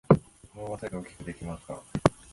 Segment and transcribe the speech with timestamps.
[0.55, 1.79] もうワンサイズ大きくできますか？